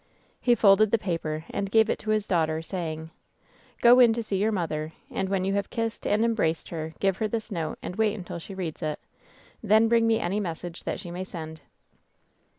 He 0.39 0.55
folded 0.55 0.89
the 0.89 0.97
paper 0.97 1.45
and 1.51 1.69
gave 1.69 1.87
it 1.87 1.99
to 1.99 2.09
his 2.09 2.25
daughter, 2.25 2.63
say 2.63 2.93
ing: 2.93 3.11
"Go 3.83 3.99
in 3.99 4.13
to 4.13 4.23
see 4.23 4.37
your 4.37 4.51
mother, 4.51 4.93
and 5.11 5.29
when 5.29 5.45
you 5.45 5.53
have 5.53 5.69
kissed 5.69 6.07
and 6.07 6.25
embraced 6.25 6.69
her 6.69 6.95
give 6.99 7.17
her 7.17 7.27
this 7.27 7.51
note, 7.51 7.77
and 7.83 7.97
wait 7.97 8.15
until 8.15 8.39
she 8.39 8.55
reads 8.55 8.81
it. 8.81 8.97
Then 9.61 9.87
bring 9.87 10.07
me 10.07 10.19
any 10.19 10.39
message 10.39 10.85
that 10.85 10.99
she 10.99 11.11
may 11.11 11.23
send." 11.23 11.61